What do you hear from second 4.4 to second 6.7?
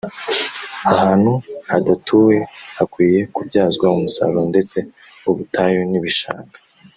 ndetse ubutayu n ‘ibishanga